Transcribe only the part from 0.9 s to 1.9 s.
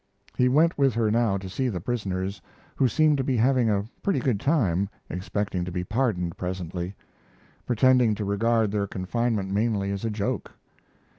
her now to see the